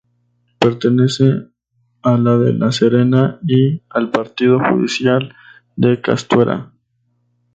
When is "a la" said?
2.01-2.35